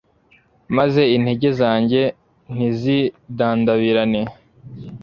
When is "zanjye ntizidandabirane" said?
1.59-4.21